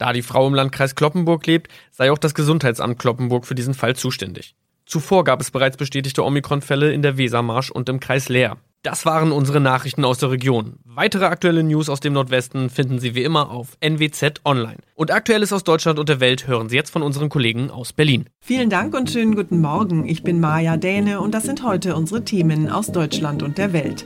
[0.00, 3.94] Da die Frau im Landkreis Kloppenburg lebt, sei auch das Gesundheitsamt Kloppenburg für diesen Fall
[3.96, 4.54] zuständig.
[4.86, 8.56] Zuvor gab es bereits bestätigte Omikron-Fälle in der Wesermarsch und im Kreis Leer.
[8.82, 10.78] Das waren unsere Nachrichten aus der Region.
[10.84, 14.78] Weitere aktuelle News aus dem Nordwesten finden Sie wie immer auf NWZ Online.
[15.00, 18.26] Und Aktuelles aus Deutschland und der Welt hören Sie jetzt von unseren Kollegen aus Berlin.
[18.38, 20.06] Vielen Dank und schönen guten Morgen.
[20.06, 24.04] Ich bin Maja Däne und das sind heute unsere Themen aus Deutschland und der Welt.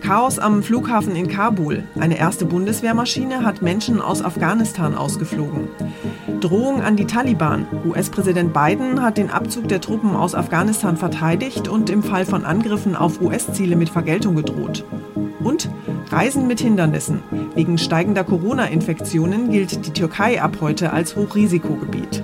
[0.00, 1.84] Chaos am Flughafen in Kabul.
[2.00, 5.68] Eine erste Bundeswehrmaschine hat Menschen aus Afghanistan ausgeflogen.
[6.40, 7.66] Drohung an die Taliban.
[7.84, 12.96] US-Präsident Biden hat den Abzug der Truppen aus Afghanistan verteidigt und im Fall von Angriffen
[12.96, 14.86] auf US-Ziele mit Vergeltung gedroht.
[15.40, 15.68] Und
[16.10, 17.22] Reisen mit Hindernissen.
[17.54, 22.22] Wegen steigender Corona-Infektionen gilt die Türkei ab heute als Hochrisikogebiet.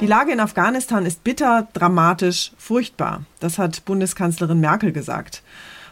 [0.00, 3.22] Die Lage in Afghanistan ist bitter, dramatisch, furchtbar.
[3.40, 5.42] Das hat Bundeskanzlerin Merkel gesagt.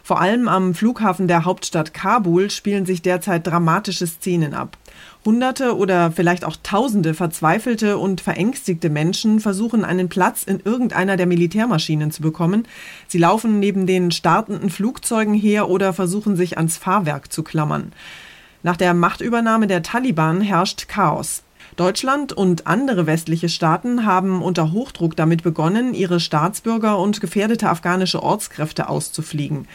[0.05, 4.77] Vor allem am Flughafen der Hauptstadt Kabul spielen sich derzeit dramatische Szenen ab.
[5.25, 11.25] Hunderte oder vielleicht auch Tausende verzweifelte und verängstigte Menschen versuchen einen Platz in irgendeiner der
[11.25, 12.67] Militärmaschinen zu bekommen.
[13.07, 17.91] Sie laufen neben den startenden Flugzeugen her oder versuchen sich ans Fahrwerk zu klammern.
[18.61, 21.41] Nach der Machtübernahme der Taliban herrscht Chaos.
[21.75, 28.23] Deutschland und andere westliche Staaten haben unter Hochdruck damit begonnen, ihre Staatsbürger und gefährdete afghanische
[28.23, 29.67] Ortskräfte auszufliegen.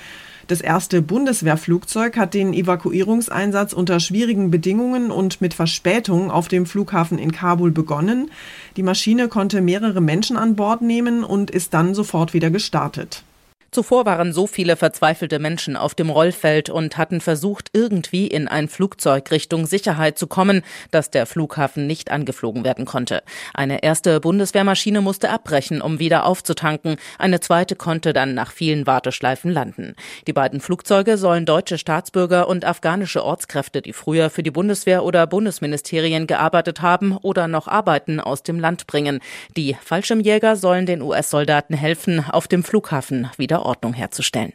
[0.47, 7.19] Das erste Bundeswehrflugzeug hat den Evakuierungseinsatz unter schwierigen Bedingungen und mit Verspätung auf dem Flughafen
[7.19, 8.31] in Kabul begonnen.
[8.77, 13.25] Die Maschine konnte mehrere Menschen an Bord nehmen und ist dann sofort wieder gestartet.
[13.73, 18.69] Zuvor waren so viele verzweifelte Menschen auf dem Rollfeld und hatten versucht, irgendwie in ein
[18.69, 23.23] Flugzeug Richtung Sicherheit zu kommen, dass der Flughafen nicht angeflogen werden konnte.
[23.55, 26.97] Eine erste Bundeswehrmaschine musste abbrechen, um wieder aufzutanken.
[27.17, 29.95] Eine zweite konnte dann nach vielen Warteschleifen landen.
[30.27, 35.29] Die beiden Flugzeuge sollen deutsche Staatsbürger und afghanische Ortskräfte, die früher für die Bundeswehr oder
[35.29, 39.21] Bundesministerien gearbeitet haben oder noch arbeiten, aus dem Land bringen.
[39.57, 44.53] Die Fallschirmjäger sollen den US-Soldaten helfen, auf dem Flughafen wieder Ordnung herzustellen.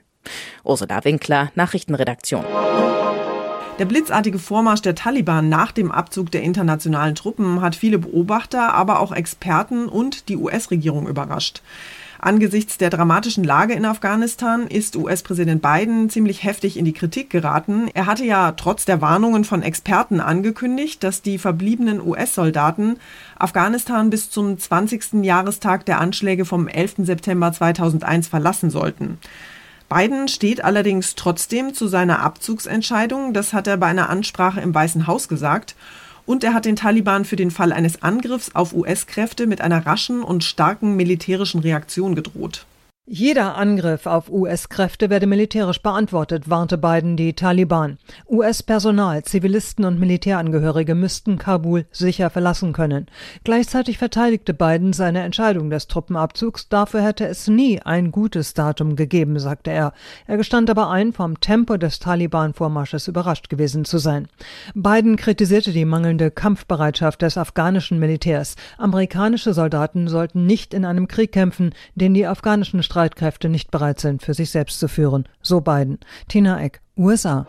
[0.64, 2.44] Ursula Winkler, Nachrichtenredaktion.
[3.78, 9.00] Der blitzartige Vormarsch der Taliban nach dem Abzug der internationalen Truppen hat viele Beobachter, aber
[9.00, 11.62] auch Experten und die US-Regierung überrascht.
[12.20, 17.90] Angesichts der dramatischen Lage in Afghanistan ist US-Präsident Biden ziemlich heftig in die Kritik geraten.
[17.94, 22.98] Er hatte ja trotz der Warnungen von Experten angekündigt, dass die verbliebenen US-Soldaten
[23.38, 25.24] Afghanistan bis zum 20.
[25.24, 26.96] Jahrestag der Anschläge vom 11.
[27.00, 29.20] September 2001 verlassen sollten.
[29.88, 33.34] Biden steht allerdings trotzdem zu seiner Abzugsentscheidung.
[33.34, 35.76] Das hat er bei einer Ansprache im Weißen Haus gesagt.
[36.26, 40.24] Und er hat den Taliban für den Fall eines Angriffs auf US-Kräfte mit einer raschen
[40.24, 42.66] und starken militärischen Reaktion gedroht.
[43.08, 48.00] Jeder Angriff auf US-Kräfte werde militärisch beantwortet, warnte Biden die Taliban.
[48.28, 53.06] US-Personal, Zivilisten und Militärangehörige müssten Kabul sicher verlassen können.
[53.44, 56.68] Gleichzeitig verteidigte Biden seine Entscheidung des Truppenabzugs.
[56.68, 59.94] Dafür hätte es nie ein gutes Datum gegeben, sagte er.
[60.26, 64.30] Er gestand aber ein, vom Tempo des Taliban-Vormarsches überrascht gewesen zu sein.
[64.74, 68.56] Biden kritisierte die mangelnde Kampfbereitschaft des afghanischen Militärs.
[68.80, 74.24] Amerikanische Soldaten sollten nicht in einem Krieg kämpfen, den die afghanischen Streitkräfte nicht bereit sind,
[74.24, 75.28] für sich selbst zu führen.
[75.42, 76.00] So Biden.
[76.30, 77.46] Tina Eck, USA.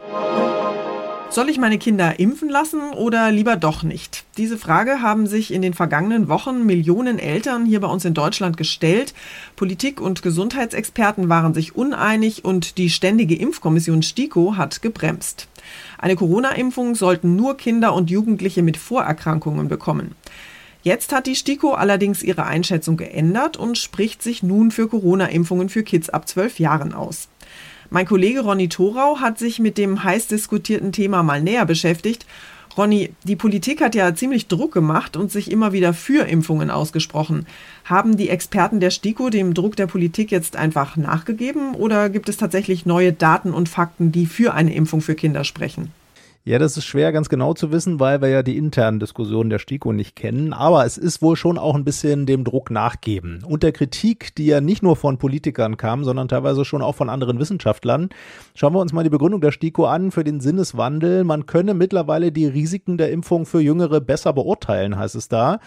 [1.31, 4.25] Soll ich meine Kinder impfen lassen oder lieber doch nicht?
[4.39, 8.57] Diese Frage haben sich in den vergangenen Wochen Millionen Eltern hier bei uns in Deutschland
[8.57, 9.15] gestellt.
[9.55, 15.47] Politik und Gesundheitsexperten waren sich uneinig und die Ständige Impfkommission STIKO hat gebremst.
[15.97, 20.17] Eine Corona-Impfung sollten nur Kinder und Jugendliche mit Vorerkrankungen bekommen.
[20.87, 25.83] Jetzt hat die STIKO allerdings ihre Einschätzung geändert und spricht sich nun für Corona-Impfungen für
[25.83, 27.27] Kids ab 12 Jahren aus.
[27.91, 32.25] Mein Kollege Ronny Thorau hat sich mit dem heiß diskutierten Thema mal näher beschäftigt.
[32.79, 37.49] Ronny, die Politik hat ja ziemlich Druck gemacht und sich immer wieder für Impfungen ausgesprochen.
[37.85, 42.37] Haben die Experten der STIKO dem Druck der Politik jetzt einfach nachgegeben oder gibt es
[42.37, 45.91] tatsächlich neue Daten und Fakten, die für eine Impfung für Kinder sprechen?
[46.49, 49.59] Ja, das ist schwer ganz genau zu wissen, weil wir ja die internen Diskussionen der
[49.59, 50.53] STIKO nicht kennen.
[50.53, 53.43] Aber es ist wohl schon auch ein bisschen dem Druck nachgeben.
[53.45, 57.09] Und der Kritik, die ja nicht nur von Politikern kam, sondern teilweise schon auch von
[57.09, 58.11] anderen Wissenschaftlern.
[58.55, 61.25] Schauen wir uns mal die Begründung der STIKO an für den Sinneswandel.
[61.25, 65.59] Man könne mittlerweile die Risiken der Impfung für Jüngere besser beurteilen, heißt es da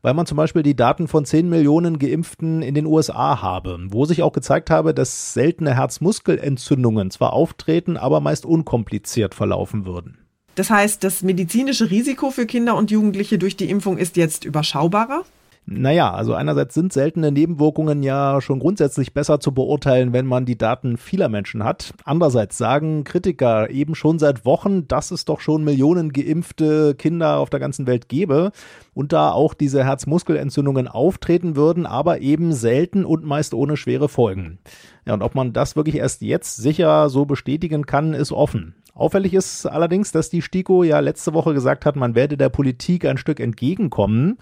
[0.00, 4.04] weil man zum Beispiel die Daten von 10 Millionen Geimpften in den USA habe, wo
[4.04, 10.27] sich auch gezeigt habe, dass seltene Herzmuskelentzündungen zwar auftreten, aber meist unkompliziert verlaufen würden.
[10.58, 15.24] Das heißt, das medizinische Risiko für Kinder und Jugendliche durch die Impfung ist jetzt überschaubarer?
[15.70, 20.56] Naja, also einerseits sind seltene Nebenwirkungen ja schon grundsätzlich besser zu beurteilen, wenn man die
[20.56, 21.92] Daten vieler Menschen hat.
[22.04, 27.50] Andererseits sagen Kritiker eben schon seit Wochen, dass es doch schon Millionen geimpfte Kinder auf
[27.50, 28.52] der ganzen Welt gäbe
[28.94, 34.60] und da auch diese Herzmuskelentzündungen auftreten würden, aber eben selten und meist ohne schwere Folgen.
[35.04, 38.74] Ja, und ob man das wirklich erst jetzt sicher so bestätigen kann, ist offen.
[38.94, 43.04] Auffällig ist allerdings, dass die STIKO ja letzte Woche gesagt hat, man werde der Politik
[43.04, 44.38] ein Stück entgegenkommen.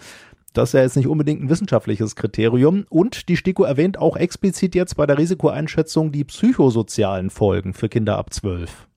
[0.57, 2.85] Das ist ja jetzt nicht unbedingt ein wissenschaftliches Kriterium.
[2.89, 8.17] Und die STIKO erwähnt auch explizit jetzt bei der Risikoeinschätzung die psychosozialen Folgen für Kinder
[8.17, 8.87] ab 12.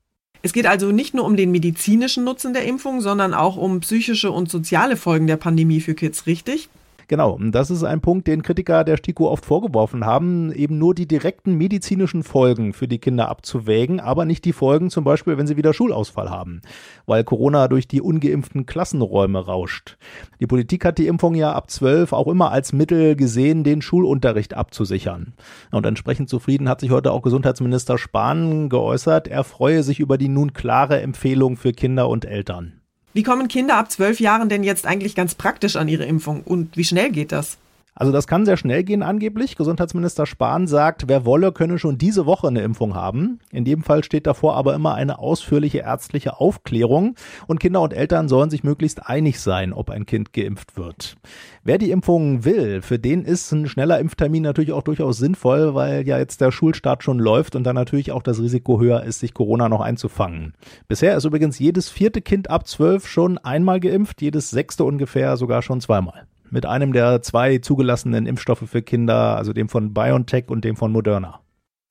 [0.41, 4.31] Es geht also nicht nur um den medizinischen Nutzen der Impfung, sondern auch um psychische
[4.31, 6.71] und soziale Folgen der Pandemie für Kids, richtig?
[7.11, 11.09] Genau, das ist ein Punkt, den Kritiker der STIKO oft vorgeworfen haben, eben nur die
[11.09, 15.57] direkten medizinischen Folgen für die Kinder abzuwägen, aber nicht die Folgen zum Beispiel, wenn sie
[15.57, 16.62] wieder Schulausfall haben,
[17.07, 19.99] weil Corona durch die ungeimpften Klassenräume rauscht.
[20.39, 24.55] Die Politik hat die Impfung ja ab 12 auch immer als Mittel gesehen, den Schulunterricht
[24.55, 25.33] abzusichern.
[25.73, 29.27] Und entsprechend zufrieden hat sich heute auch Gesundheitsminister Spahn geäußert.
[29.27, 32.80] Er freue sich über die nun klare Empfehlung für Kinder und Eltern.
[33.12, 36.77] Wie kommen Kinder ab zwölf Jahren denn jetzt eigentlich ganz praktisch an ihre Impfung und
[36.77, 37.59] wie schnell geht das?
[38.00, 39.56] Also das kann sehr schnell gehen angeblich.
[39.56, 43.41] Gesundheitsminister Spahn sagt, wer wolle, könne schon diese Woche eine Impfung haben.
[43.52, 47.14] In jedem Fall steht davor aber immer eine ausführliche ärztliche Aufklärung
[47.47, 51.17] und Kinder und Eltern sollen sich möglichst einig sein, ob ein Kind geimpft wird.
[51.62, 56.08] Wer die Impfung will, für den ist ein schneller Impftermin natürlich auch durchaus sinnvoll, weil
[56.08, 59.35] ja jetzt der Schulstart schon läuft und dann natürlich auch das Risiko höher ist, sich
[59.35, 60.55] Corona noch einzufangen.
[60.88, 65.61] Bisher ist übrigens jedes vierte Kind ab zwölf schon einmal geimpft, jedes sechste ungefähr sogar
[65.61, 70.64] schon zweimal mit einem der zwei zugelassenen Impfstoffe für Kinder, also dem von BioNTech und
[70.64, 71.41] dem von Moderna.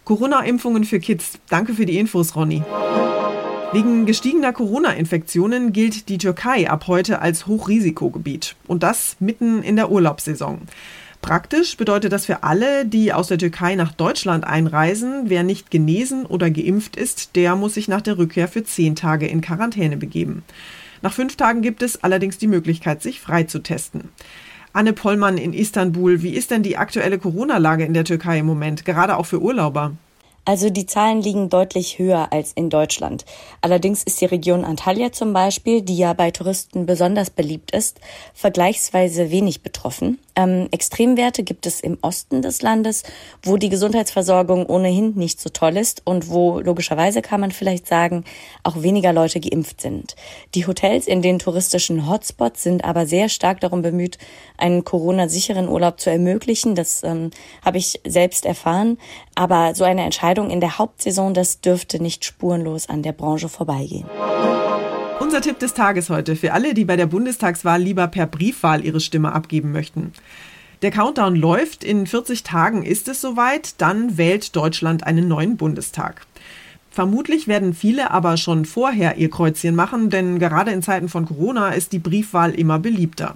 [0.05, 1.39] Corona-Impfungen für Kids.
[1.49, 2.63] Danke für die Infos, Ronny.
[3.71, 8.55] Wegen gestiegener Corona-Infektionen gilt die Türkei ab heute als Hochrisikogebiet.
[8.65, 10.61] Und das mitten in der Urlaubssaison.
[11.21, 16.25] Praktisch bedeutet das für alle, die aus der Türkei nach Deutschland einreisen, wer nicht genesen
[16.25, 20.43] oder geimpft ist, der muss sich nach der Rückkehr für zehn Tage in Quarantäne begeben.
[21.01, 24.09] Nach fünf Tagen gibt es allerdings die Möglichkeit, sich frei zu testen.
[24.71, 26.21] Anne Pollmann in Istanbul.
[26.21, 29.93] Wie ist denn die aktuelle Corona-Lage in der Türkei im Moment, gerade auch für Urlauber?
[30.49, 33.23] Also die Zahlen liegen deutlich höher als in Deutschland.
[33.61, 37.99] Allerdings ist die Region Antalya zum Beispiel, die ja bei Touristen besonders beliebt ist,
[38.33, 40.17] vergleichsweise wenig betroffen.
[40.35, 43.03] Ähm, Extremwerte gibt es im Osten des Landes,
[43.43, 48.23] wo die Gesundheitsversorgung ohnehin nicht so toll ist und wo logischerweise kann man vielleicht sagen,
[48.63, 50.15] auch weniger Leute geimpft sind.
[50.55, 54.17] Die Hotels in den touristischen Hotspots sind aber sehr stark darum bemüht,
[54.57, 56.73] einen Corona-sicheren Urlaub zu ermöglichen.
[56.73, 57.31] Das ähm,
[57.63, 58.97] habe ich selbst erfahren.
[59.35, 64.05] Aber so eine Entscheidung in der Hauptsaison, das dürfte nicht spurenlos an der Branche vorbeigehen.
[65.19, 68.99] Unser Tipp des Tages heute für alle, die bei der Bundestagswahl lieber per Briefwahl ihre
[68.99, 70.13] Stimme abgeben möchten.
[70.81, 76.25] Der Countdown läuft, in 40 Tagen ist es soweit, dann wählt Deutschland einen neuen Bundestag.
[76.89, 81.69] Vermutlich werden viele aber schon vorher ihr Kreuzchen machen, denn gerade in Zeiten von Corona
[81.69, 83.35] ist die Briefwahl immer beliebter.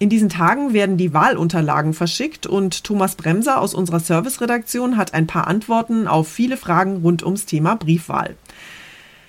[0.00, 5.26] In diesen Tagen werden die Wahlunterlagen verschickt und Thomas Bremser aus unserer Serviceredaktion hat ein
[5.28, 8.34] paar Antworten auf viele Fragen rund ums Thema Briefwahl.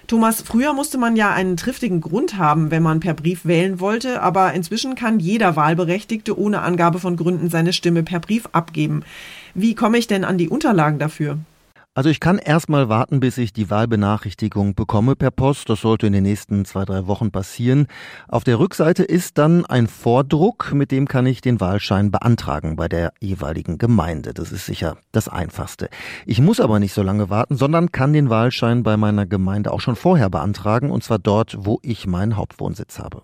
[0.08, 4.22] Thomas, früher musste man ja einen triftigen Grund haben, wenn man per Brief wählen wollte,
[4.22, 9.04] aber inzwischen kann jeder Wahlberechtigte ohne Angabe von Gründen seine Stimme per Brief abgeben.
[9.56, 11.40] Wie komme ich denn an die Unterlagen dafür?
[11.98, 15.70] Also ich kann erstmal warten, bis ich die Wahlbenachrichtigung bekomme per Post.
[15.70, 17.88] Das sollte in den nächsten zwei, drei Wochen passieren.
[18.28, 22.90] Auf der Rückseite ist dann ein Vordruck, mit dem kann ich den Wahlschein beantragen bei
[22.90, 24.34] der jeweiligen Gemeinde.
[24.34, 25.88] Das ist sicher das Einfachste.
[26.26, 29.80] Ich muss aber nicht so lange warten, sondern kann den Wahlschein bei meiner Gemeinde auch
[29.80, 33.22] schon vorher beantragen, und zwar dort, wo ich meinen Hauptwohnsitz habe.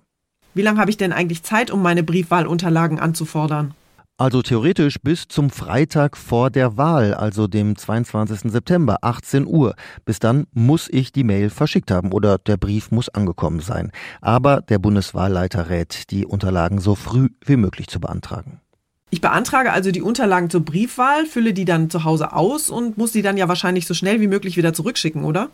[0.54, 3.74] Wie lange habe ich denn eigentlich Zeit, um meine Briefwahlunterlagen anzufordern?
[4.22, 8.52] Also theoretisch bis zum Freitag vor der Wahl, also dem 22.
[8.52, 9.74] September, 18 Uhr.
[10.06, 13.92] Bis dann muss ich die Mail verschickt haben oder der Brief muss angekommen sein.
[14.22, 18.62] Aber der Bundeswahlleiter rät, die Unterlagen so früh wie möglich zu beantragen.
[19.10, 23.14] Ich beantrage also die Unterlagen zur Briefwahl, fülle die dann zu Hause aus und muss
[23.14, 25.50] die dann ja wahrscheinlich so schnell wie möglich wieder zurückschicken, oder?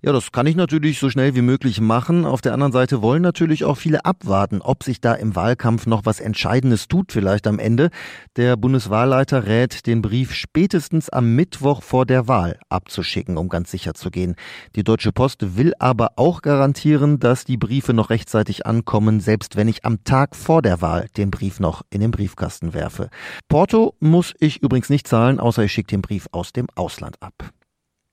[0.00, 2.24] Ja, das kann ich natürlich so schnell wie möglich machen.
[2.24, 6.06] Auf der anderen Seite wollen natürlich auch viele abwarten, ob sich da im Wahlkampf noch
[6.06, 7.90] was Entscheidendes tut, vielleicht am Ende.
[8.36, 13.92] Der Bundeswahlleiter rät, den Brief spätestens am Mittwoch vor der Wahl abzuschicken, um ganz sicher
[13.92, 14.36] zu gehen.
[14.76, 19.66] Die Deutsche Post will aber auch garantieren, dass die Briefe noch rechtzeitig ankommen, selbst wenn
[19.66, 23.10] ich am Tag vor der Wahl den Brief noch in den Briefkasten werfe.
[23.48, 27.52] Porto muss ich übrigens nicht zahlen, außer ich schicke den Brief aus dem Ausland ab.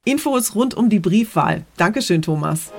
[0.07, 1.65] Infos rund um die Briefwahl.
[1.77, 2.71] Dankeschön, Thomas.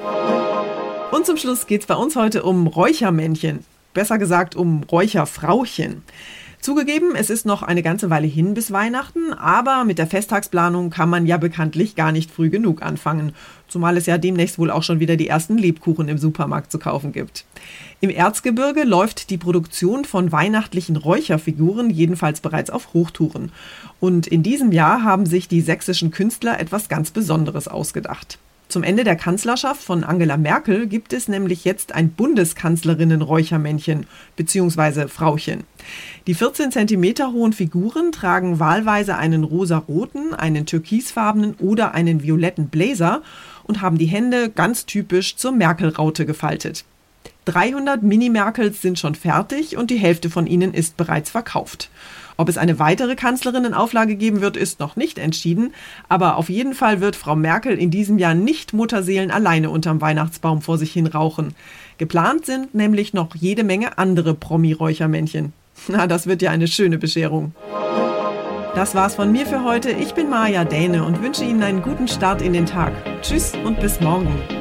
[1.11, 3.64] Und zum Schluss geht es bei uns heute um Räuchermännchen.
[3.95, 6.04] Besser gesagt um Räucherfrauchen.
[6.60, 11.08] Zugegeben, es ist noch eine ganze Weile hin bis Weihnachten, aber mit der Festtagsplanung kann
[11.08, 13.32] man ja bekanntlich gar nicht früh genug anfangen,
[13.68, 17.12] zumal es ja demnächst wohl auch schon wieder die ersten Lebkuchen im Supermarkt zu kaufen
[17.12, 17.44] gibt.
[18.00, 23.52] Im Erzgebirge läuft die Produktion von weihnachtlichen Räucherfiguren jedenfalls bereits auf Hochtouren.
[24.00, 28.38] Und in diesem Jahr haben sich die sächsischen Künstler etwas ganz Besonderes ausgedacht.
[28.76, 34.04] Zum Ende der Kanzlerschaft von Angela Merkel gibt es nämlich jetzt ein Bundeskanzlerinnen-Räuchermännchen
[34.37, 35.09] bzw.
[35.09, 35.64] Frauchen.
[36.26, 43.23] Die 14 cm hohen Figuren tragen wahlweise einen rosaroten, einen türkisfarbenen oder einen violetten Blazer
[43.64, 46.85] und haben die Hände ganz typisch zur Merkel-Raute gefaltet.
[47.46, 51.90] 300 Mini-Merkels sind schon fertig und die Hälfte von ihnen ist bereits verkauft.
[52.36, 55.72] Ob es eine weitere Kanzlerinnenauflage geben wird, ist noch nicht entschieden,
[56.08, 60.60] aber auf jeden Fall wird Frau Merkel in diesem Jahr nicht Mutterseelen alleine unterm Weihnachtsbaum
[60.60, 61.54] vor sich hin rauchen.
[61.98, 65.52] Geplant sind nämlich noch jede Menge andere Promi-Räuchermännchen.
[65.88, 67.54] Na, das wird ja eine schöne Bescherung.
[68.74, 69.90] Das war's von mir für heute.
[69.90, 72.92] Ich bin Maja Däne und wünsche Ihnen einen guten Start in den Tag.
[73.22, 74.55] Tschüss und bis morgen.